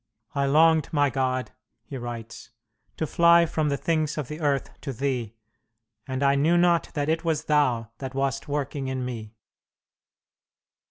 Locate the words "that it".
6.95-7.23